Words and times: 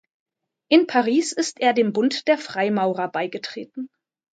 In 0.69 0.87
Paris 0.87 1.31
ist 1.31 1.59
er 1.59 1.73
dem 1.75 1.93
Bund 1.93 2.27
der 2.27 2.39
Freimaurer 2.39 3.07
beigetreten. 3.07 3.87